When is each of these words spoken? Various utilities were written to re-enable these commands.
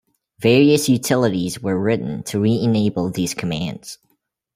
Various 0.39 0.89
utilities 0.89 1.59
were 1.61 1.77
written 1.79 2.23
to 2.23 2.39
re-enable 2.39 3.11
these 3.11 3.35
commands. 3.35 3.99